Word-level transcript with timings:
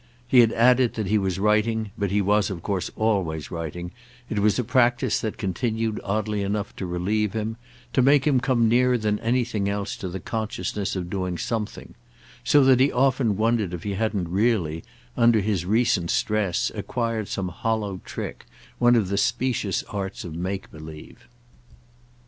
He 0.27 0.39
had 0.39 0.51
added 0.53 0.95
that 0.95 1.05
he 1.05 1.19
was 1.19 1.37
writing, 1.37 1.91
but 1.95 2.09
he 2.09 2.23
was 2.23 2.49
of 2.49 2.63
course 2.63 2.89
always 2.95 3.51
writing; 3.51 3.91
it 4.31 4.39
was 4.39 4.57
a 4.57 4.63
practice 4.63 5.19
that 5.21 5.37
continued, 5.37 6.01
oddly 6.03 6.41
enough, 6.41 6.75
to 6.77 6.87
relieve 6.87 7.33
him, 7.33 7.55
to 7.93 8.01
make 8.01 8.25
him 8.25 8.39
come 8.39 8.67
nearer 8.67 8.97
than 8.97 9.19
anything 9.19 9.69
else 9.69 9.95
to 9.97 10.09
the 10.09 10.19
consciousness 10.19 10.95
of 10.95 11.07
doing 11.11 11.37
something: 11.37 11.93
so 12.43 12.63
that 12.63 12.79
he 12.79 12.91
often 12.91 13.37
wondered 13.37 13.75
if 13.75 13.83
he 13.83 13.93
hadn't 13.93 14.27
really, 14.29 14.83
under 15.15 15.39
his 15.39 15.67
recent 15.67 16.09
stress, 16.09 16.71
acquired 16.73 17.27
some 17.27 17.49
hollow 17.49 18.01
trick, 18.03 18.47
one 18.79 18.95
of 18.95 19.09
the 19.09 19.17
specious 19.19 19.83
arts 19.83 20.23
of 20.23 20.33
make 20.33 20.71
believe. 20.71 21.27